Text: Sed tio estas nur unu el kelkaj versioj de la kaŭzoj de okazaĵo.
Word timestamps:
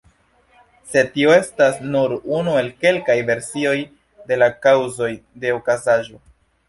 Sed 0.93 1.09
tio 1.17 1.33
estas 1.39 1.77
nur 1.95 2.15
unu 2.37 2.55
el 2.61 2.71
kelkaj 2.85 3.17
versioj 3.29 3.77
de 4.33 4.41
la 4.45 4.49
kaŭzoj 4.67 5.11
de 5.45 5.53
okazaĵo. 5.59 6.23